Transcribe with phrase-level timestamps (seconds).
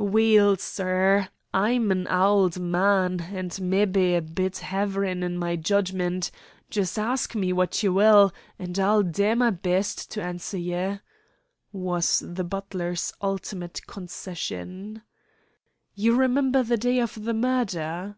[0.00, 6.30] "Weel, sir, I'm an auld man, and mebbe a bit haverin' in my judgment.
[6.70, 8.30] Just ask me what ye wull,
[8.60, 10.98] an' I'll dae my best to answer ye,"
[11.72, 15.02] was the butler's ultimate concession.
[15.96, 18.14] "You remember the day of the murder?"